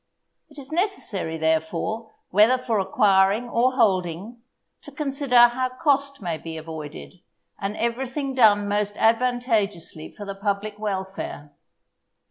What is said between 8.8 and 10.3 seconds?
advantageously for